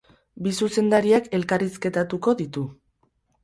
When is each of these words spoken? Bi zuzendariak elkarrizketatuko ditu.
Bi 0.45 0.53
zuzendariak 0.59 1.29
elkarrizketatuko 1.41 2.37
ditu. 2.43 2.69